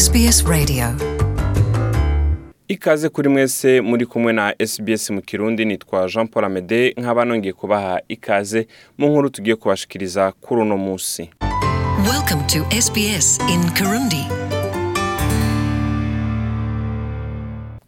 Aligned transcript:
SBS 0.00 0.44
Radio. 0.46 0.86
Ikaze 2.68 3.08
kuri 3.08 3.28
mwese 3.28 3.80
muri 3.80 4.06
kumwe 4.06 4.32
na 4.32 4.54
SBS 4.66 5.10
mu 5.10 5.22
kirundi 5.22 5.64
nitwa 5.64 6.08
Jean 6.08 6.28
Paul 6.28 6.44
Amede 6.44 6.94
nkaba 6.96 7.24
nongeye 7.24 7.52
kubaha 7.52 8.00
ikaze 8.08 8.66
mu 8.98 9.08
nkuru 9.08 9.30
tugiye 9.30 9.56
kubashikiriza 9.56 10.32
kuri 10.32 10.62
uno 10.62 10.76
munsi. 10.76 11.30
Welcome 12.10 12.42
to 12.46 12.80
SBS 12.80 13.38
in 13.52 13.70
Kirundi. 13.70 14.39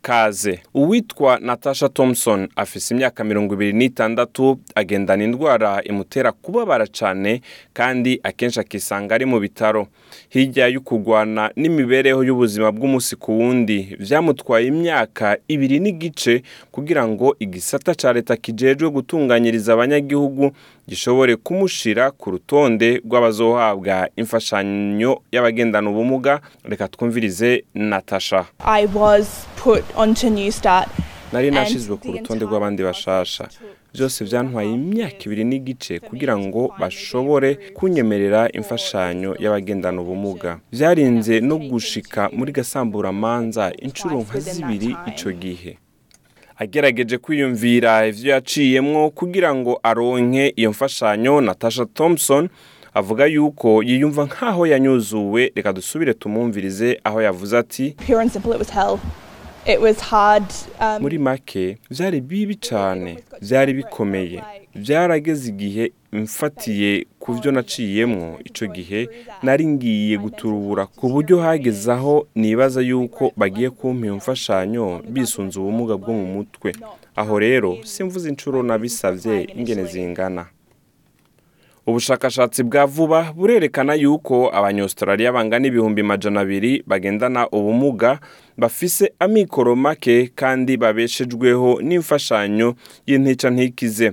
Kaze. 0.02 0.60
Uwitwa 0.74 1.38
natasha 1.38 1.88
thompson 1.88 2.48
afise 2.56 2.94
imyaka 2.94 3.24
mirongo 3.24 3.54
ibiri 3.54 3.72
n'itandatu 3.72 4.58
agendana 4.74 5.24
indwara 5.24 5.82
imutera 5.84 6.32
kubabara 6.32 6.86
cane 6.86 7.40
kandi 7.72 8.20
akenshi 8.22 8.60
akisanga 8.60 9.14
ari 9.14 9.24
mu 9.26 9.40
bitaro. 9.40 9.86
Hirya 10.28 10.66
y'ukurwana 10.68 11.50
n'imibereho 11.56 12.24
y'ubuzima 12.24 12.72
bw'umunsi 12.72 13.16
ku 13.16 13.38
wundi 13.38 13.96
vyamutwaye 14.00 14.66
imyaka 14.66 15.38
ibiri 15.48 15.80
n'igice 15.80 16.42
kugira 16.70 17.08
ngo 17.08 17.36
igisata 17.38 17.94
ca 17.94 18.12
leta 18.12 18.36
kijejwe 18.36 18.90
gutunganyiriza 18.90 19.72
abanyagihugu 19.72 20.52
gishobore 20.88 21.36
kumushira 21.36 22.10
ku 22.10 22.30
rutonde 22.30 23.00
rw'abazohabwa 23.06 24.08
imfashanyo 24.16 25.22
y'abagendana 25.32 25.90
ubumuga. 25.90 26.40
Reka 26.64 26.88
twumvirize 26.88 27.64
natasha. 27.74 28.44
I 28.64 28.86
was 28.94 29.46
put 29.56 29.84
onto 29.96 30.28
New 30.30 30.50
Start. 30.52 30.88
nari 31.32 31.48
and 31.48 31.56
nashizwe 31.56 31.96
ku 31.96 32.12
rutonde 32.12 32.44
rw'abandi 32.44 32.82
bashasha. 32.82 33.48
byose 33.94 34.24
byantwaye 34.24 34.72
imyaka 34.72 35.20
ibiri 35.26 35.44
n'igice 35.44 36.00
kugira 36.00 36.32
ngo 36.38 36.72
bashobore 36.80 37.54
kunyemerera 37.76 38.48
imfashanyo 38.52 39.36
y'abagendana 39.42 40.00
ubumuga. 40.00 40.60
byarinze 40.72 41.40
no 41.40 41.56
gushika 41.58 42.28
muri 42.32 42.52
gasamburamanza 42.52 43.72
inshuro 43.86 44.16
nka 44.24 44.40
zibiri 44.40 44.96
ico 45.10 45.30
gihe. 45.32 45.76
Agerageje 46.62 47.18
kwiyumvira 47.18 48.06
ivyo 48.06 48.32
yaciyemwo 48.32 49.10
kugira 49.10 49.54
ngo 49.54 49.80
aronke 49.82 50.52
iyo 50.56 50.70
mfashanyo. 50.70 51.40
Natasha 51.40 51.86
thompson 51.86 52.48
avuga 52.94 53.26
yuko 53.26 53.82
yiyumva 53.82 54.24
nk'aho 54.24 54.66
yanyuzuwe. 54.66 55.52
Reka 55.56 55.72
dusubire 55.72 56.14
tumwumvirize 56.14 57.00
aho 57.04 57.22
yavuze 57.22 57.58
ati 57.58 57.94
Um, 60.80 61.02
muri 61.02 61.18
make 61.18 61.78
byari 61.90 62.20
bibi 62.20 62.54
cyane 62.56 63.18
byari 63.42 63.72
bikomeye. 63.74 64.42
byarageze 64.74 65.48
igihe 65.48 65.92
mfatiye 66.12 67.06
ku 67.18 67.32
byo 67.34 67.50
naciyemwo 67.52 68.38
icyo 68.44 68.66
gihe 68.66 69.08
nari 69.42 69.66
ngiye 69.66 70.18
guturubura 70.18 70.86
ku 70.86 71.08
buryo 71.08 71.38
hageze 71.40 71.92
aho 71.92 72.26
nibaza 72.34 72.80
yuko 72.80 73.32
bagiye 73.36 73.70
kumpa 73.70 74.04
iyo 74.06 74.16
mfashanyo. 74.16 75.02
bisunze 75.08 75.60
ubumuga 75.60 75.94
bwo 75.96 76.12
mu 76.12 76.26
mutwe. 76.34 76.72
Aho 77.16 77.38
rero 77.38 77.78
simvuze 77.84 78.28
inshuro 78.28 78.62
nabisabye 78.62 79.34
ingene 79.56 79.84
zingana. 79.84 80.46
Ubushakashatsi 81.86 82.62
bwa 82.62 82.86
vuba 82.86 83.32
burerekana 83.32 83.94
yuko 83.94 84.50
abanyaustraliya 84.54 85.32
bangana 85.32 85.66
ibihumbi 85.66 86.02
majana 86.02 86.40
abiri 86.40 86.82
bagendana 86.86 87.48
ubumuga 87.48 88.20
bafise 88.58 89.12
amikoro 89.18 89.76
make 89.76 90.30
kandi 90.34 90.76
babeshejweho 90.76 91.80
n'imfashanyo 91.82 92.74
y'intica 93.06 93.50
ntikize 93.50 94.12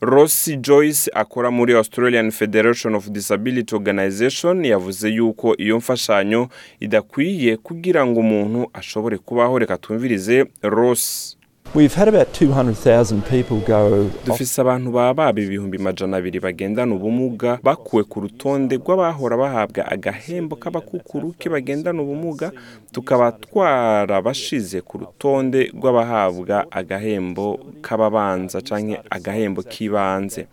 Rossi 0.00 0.56
Joyce 0.56 1.10
akora 1.14 1.50
muri 1.50 1.72
Australian 1.74 2.30
Federation 2.30 2.94
of 2.94 3.08
Disability 3.08 3.74
Organization 3.74 4.64
yavuze 4.64 5.08
yuko 5.08 5.56
iyo 5.56 5.76
mfashanyo 5.78 6.48
idakwiye 6.80 7.56
kugira 7.56 8.06
ngo 8.06 8.20
umuntu 8.20 8.68
ashobore 8.72 9.18
kubaho. 9.18 9.58
Reka 9.58 9.78
twumvirize 9.78 10.44
Ross 10.62 11.36
We've 11.74 11.92
had 11.92 12.06
about 12.08 12.32
200,000 12.32 13.22
people 13.22 13.58
go 13.66 14.04
off 14.04 14.24
dufise 14.26 14.60
abantu 14.60 14.90
baba 14.92 15.14
baba 15.14 15.40
ibihumbi 15.40 15.78
majana 15.78 16.16
abiri 16.16 16.40
bagendana 16.40 16.94
ubumuga 16.94 17.58
bakuwe 17.62 18.04
ku 18.04 18.20
rutonde 18.20 18.76
rw'abahora 18.76 19.36
bahabwa 19.36 19.82
agahembo 19.92 20.56
k'abakukuruke 20.56 21.48
bagendana 21.50 22.02
ubumuga 22.02 22.52
tukaba 22.92 23.32
twarabashize 23.32 24.80
ku 24.80 24.98
rutonde 24.98 25.70
rw'abahabwa 25.74 26.66
agahembo 26.70 27.58
k'ababanza 27.82 28.60
canke 28.62 29.00
agahembo 29.10 29.62
k'ibanze. 29.62 30.46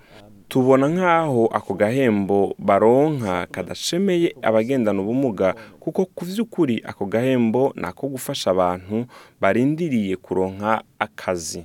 Tubona 0.52 0.88
nk'aho 0.92 1.48
ako 1.48 1.72
gahembo 1.80 2.40
baronka 2.60 3.48
kadashemeye 3.48 4.36
abagendana 4.44 5.00
ubumuga 5.00 5.56
kuko 5.80 6.04
ku 6.12 6.28
vy'ukuri 6.28 6.84
ako 6.84 7.06
gahembo 7.08 7.72
ni 7.80 7.88
ako 7.88 8.20
gufasha 8.20 8.52
abantu 8.52 9.08
barindiriye 9.40 10.20
kuronka 10.20 10.84
akazi. 11.00 11.64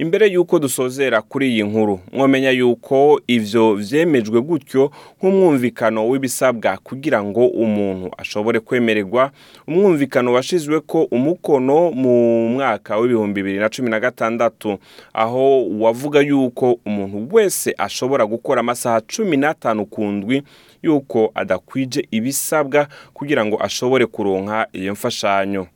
Imbere 0.00 0.26
y'uko 0.32 0.58
dusozera 0.58 1.22
kuri 1.22 1.48
iyi 1.52 1.62
nkuru 1.62 2.00
mwamenya 2.12 2.50
y'uko 2.50 3.20
ivyo 3.26 3.74
vyemejwe 3.74 4.40
gutyo 4.40 4.90
nk'umwumvikano 5.18 6.08
w'ibisabwa 6.08 6.78
kugira 6.82 7.18
ngo 7.24 7.46
umuntu 7.46 8.10
ashobore 8.18 8.60
kwemererwa. 8.60 9.30
Umwumvikano 9.68 10.32
washizwe 10.32 10.80
ko 10.80 11.02
umukono 11.10 11.90
mu 11.90 12.14
mwaka 12.48 12.96
w'ibihumbi 12.96 13.42
bibiri 13.42 13.58
na 13.58 13.68
cumi 13.68 13.90
na 13.90 14.00
gatandatu 14.00 14.78
aho 15.12 15.68
wavuga 15.78 16.20
y'uko 16.20 16.78
umuntu 16.86 17.28
wese 17.36 17.74
ashobora 17.78 18.26
gukora 18.26 18.60
amasaha 18.60 19.00
cumi 19.00 19.36
n'atanu 19.36 19.86
ku 19.86 20.04
ndwi 20.04 20.42
y'uko 20.82 21.30
adakwije 21.34 22.08
ibisabwa 22.10 22.88
kugira 23.14 23.44
ngo 23.44 23.56
ashobore 23.62 24.06
kuronka 24.06 24.66
iyo 24.72 24.92
mfashanyo. 24.92 25.66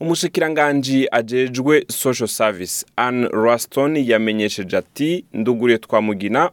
Umushikiranganji 0.00 1.08
ajejwe 1.12 1.84
social 1.88 2.28
service. 2.28 2.86
Anne 2.96 3.28
raston 3.28 3.96
yamenyesheje 3.96 4.76
ati 4.76 5.24
nduguriye 5.32 5.78
twamugina 5.78 6.50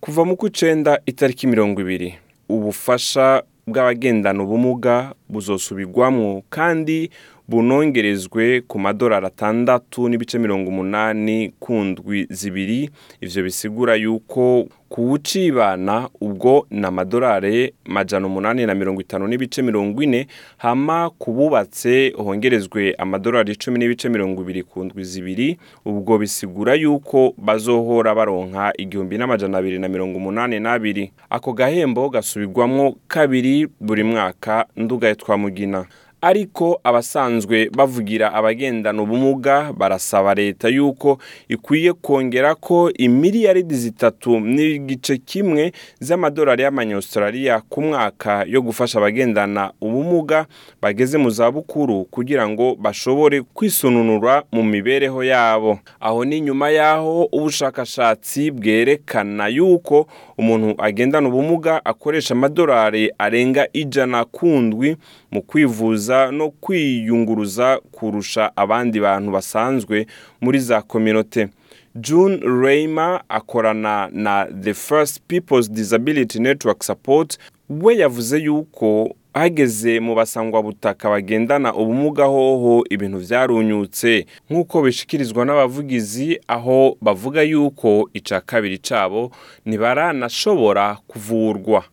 kuva 0.00 0.24
mu 0.24 0.36
kw'icenda 0.36 1.00
itariki 1.06 1.46
mirongo 1.46 1.80
ibiri. 1.80 2.14
Ubufasha 2.48 3.42
bw'abagendana 3.66 4.42
ubumuga 4.42 5.14
buzosubirwamwo 5.28 6.42
kandi 6.50 7.10
bunongerezwe 7.48 8.60
ku 8.60 8.78
madolari 8.78 9.26
atandatu 9.26 10.08
n'ibice 10.08 10.38
mirongo 10.38 10.68
umunani 10.70 11.52
ku 11.60 11.72
ndwi 11.74 12.26
zibiri. 12.30 12.90
Ivyo 13.20 13.42
bisigura 13.42 13.94
yuko 13.94 14.66
kuwucibana 14.88 16.08
ubwo 16.20 16.66
ni 16.70 16.86
amadolari 16.86 17.72
majana 17.84 18.26
umunani 18.26 18.66
na 18.66 18.74
mirongo 18.74 19.00
itanu 19.00 19.26
n'ibice 19.28 19.62
mirongo 19.62 20.02
ine 20.02 20.26
hama 20.58 21.10
kububatse 21.10 22.12
hongerezwe 22.16 22.94
amadolari 22.98 23.52
icumi 23.52 23.78
n'ibice 23.78 24.08
mirongo 24.08 24.42
ibiri 24.42 24.62
ku 24.62 24.84
ndwi 24.84 25.04
zibiri. 25.04 25.58
Ubwo 25.84 26.18
bisigura 26.18 26.74
yuko 26.74 27.34
bazohora 27.38 28.14
baronka 28.14 28.72
igihumbi 28.78 29.18
n'amajana 29.18 29.58
abiri 29.58 29.78
na 29.78 29.88
mirongo 29.88 30.18
umunani 30.18 30.60
n'abiri. 30.60 31.12
Ako 31.30 31.52
gahembo 31.52 32.08
gasubirwamwo 32.10 32.96
kabiri 33.08 33.68
buri 33.80 34.02
mwaka 34.02 34.66
ndugaye 34.76 35.14
twamugina 35.14 35.86
ariko 36.30 36.80
abasanzwe 36.84 37.70
bavugira 37.76 38.26
abagendana 38.34 39.02
ubumuga 39.02 39.72
barasaba 39.78 40.34
leta 40.34 40.68
yuko 40.68 41.18
ikwiye 41.48 41.92
kongera 41.92 42.54
ko 42.54 42.90
imiliyaridi 42.98 43.74
zitatu 43.74 44.40
n'igice 44.40 45.16
kimwe 45.16 45.72
z'amadolari 46.00 46.62
y'amanyaustraliya 46.62 47.60
ku 47.70 47.82
mwaka 47.82 48.44
yo 48.48 48.62
gufasha 48.62 48.98
abagendana 48.98 49.70
ubumuga 49.80 50.46
bageze 50.82 51.18
mu 51.18 51.30
zabukuru 51.30 52.04
kugira 52.10 52.48
ngo 52.48 52.74
bashobore 52.74 53.42
kwisununura 53.54 54.42
mu 54.52 54.62
mibereho 54.64 55.24
yabo. 55.24 55.78
Aho 56.00 56.24
ni 56.24 56.40
nyuma 56.40 56.70
y'aho 56.70 57.28
ubushakashatsi 57.32 58.50
bwerekana 58.50 59.48
yuko 59.48 60.06
umuntu 60.38 60.74
agendana 60.78 61.28
ubumuga 61.28 61.84
akoresha 61.84 62.34
amadolari 62.34 63.10
arenga 63.18 63.68
ijana 63.72 64.24
ku 64.24 64.46
ndwi 64.46 64.96
mu 65.30 65.42
kwivuza 65.42 66.15
no 66.32 66.50
kwiyunguruza 66.50 67.80
kurusha 67.92 68.56
abandi 68.56 69.00
bantu 69.00 69.30
basanzwe 69.32 70.06
muri 70.40 70.58
za 70.58 70.82
kominote 70.82 71.48
june 71.94 72.36
reyma 72.62 73.22
akorana 73.28 74.08
na 74.12 74.46
the 74.62 74.74
first 74.74 75.20
people's 75.28 75.70
disability 75.70 76.38
network 76.40 76.82
support 76.82 77.38
we 77.70 77.96
yavuze 77.96 78.38
yuko 78.38 79.14
hageze 79.34 80.00
mu 80.00 80.14
basangwabutaka 80.14 81.10
bagendana 81.10 81.74
ubumuga 81.74 82.24
hoho 82.24 82.84
ibintu 82.90 83.18
vyarunyutse 83.18 84.26
nk'uko 84.50 84.82
bishikirizwa 84.82 85.44
n'abavugizi 85.44 86.40
aho 86.48 86.96
bavuga 87.00 87.42
yuko 87.42 88.10
ica 88.14 88.40
kabiri 88.46 88.78
cabo 88.78 89.30
ntibaranashobora 89.66 90.96
kuvurwa. 91.06 91.84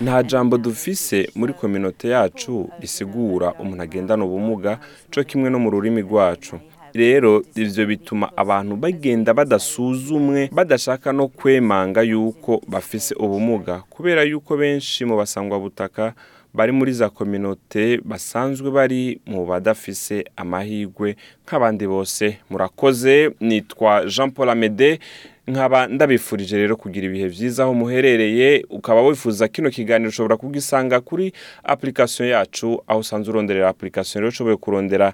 Nta 0.00 0.22
jambo 0.22 0.58
dufise 0.58 1.30
muri 1.34 1.52
kominote 1.52 2.08
yacu 2.08 2.68
risigura 2.80 3.52
umuntu 3.52 3.82
agendana 3.82 4.24
ubumuga 4.24 4.78
co 5.10 5.24
kimwe 5.24 5.50
no 5.50 5.58
mu 5.58 5.70
rurimi 5.70 6.00
rwacu. 6.02 6.58
Rero 6.94 7.42
ivyo 7.56 7.86
bituma 7.86 8.30
abantu 8.36 8.76
bagenda 8.76 9.34
badasuzumwe 9.34 10.48
badashaka 10.52 11.12
no 11.12 11.28
kwemanga 11.28 12.02
yuko 12.02 12.60
bafise 12.68 13.14
ubumuga. 13.14 13.82
Kubera 13.90 14.22
yuko 14.22 14.56
benshi 14.56 15.04
mu 15.04 15.16
basangwa 15.16 15.60
butaka 15.60 16.14
bari 16.54 16.72
muri 16.72 16.92
za 16.92 17.10
kominote 17.10 17.98
basanzwe 18.04 18.70
bari 18.70 19.20
mu 19.26 19.46
badafise 19.46 20.24
amahirwe 20.36 21.16
nk'abandi 21.46 21.86
bose. 21.86 22.38
Murakoze 22.50 23.30
nitwa 23.40 24.06
jean 24.06 24.30
paul 24.30 24.50
amede 24.50 24.98
nkaba 25.46 25.86
ndabifurije 25.86 26.56
rero 26.56 26.76
kugira 26.76 27.06
ibihe 27.06 27.28
byiza 27.28 27.62
aho 27.62 27.74
muherereye 27.74 28.64
ukaba 28.70 29.02
wifuza 29.02 29.48
kino 29.48 29.70
kiganiro 29.70 30.08
ushobora 30.08 30.36
kugisanga 30.36 31.00
kuri 31.00 31.32
application 31.64 32.28
yacu 32.28 32.82
aho 32.86 33.00
usanzwe 33.00 33.30
uronderera 33.32 33.68
application 33.68 34.20
rero 34.20 34.28
ushoboye 34.28 34.56
kurondera 34.56 35.12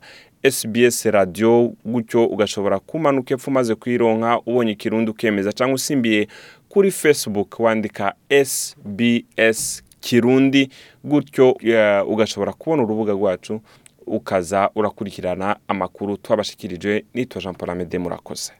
SBS 0.50 1.05
radio 1.05 1.73
gutyo 1.85 2.27
ugashobora 2.27 2.79
kumanuka 2.79 3.35
epfo 3.35 3.50
umaze 3.50 3.75
kwironka 3.75 4.41
ubonye 4.47 4.73
ikirundi 4.73 5.11
ukemeza 5.11 5.53
cyangwa 5.53 5.75
usimbiye 5.75 6.29
kuri 6.69 6.91
Facebook 6.91 7.61
wandika 7.61 8.15
SBS 8.44 9.83
Kirundi 10.00 10.71
gutyo 11.05 11.56
eh, 11.61 12.09
ugashobora 12.09 12.53
kubona 12.53 12.83
urubuga 12.83 13.12
rwacu 13.12 13.61
ukaza 14.06 14.71
urakurikirana 14.75 15.56
amakuru 15.69 16.17
twabashikirije 16.17 17.05
nitwa 17.15 17.43
Jean 17.43 17.55
Paul 17.55 17.71
Amede 17.71 17.99
murakoze. 17.99 18.60